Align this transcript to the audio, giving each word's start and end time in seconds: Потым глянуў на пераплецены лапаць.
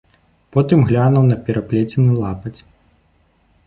Потым 0.55 0.79
глянуў 0.93 1.23
на 1.31 1.37
пераплецены 1.51 2.11
лапаць. 2.25 2.59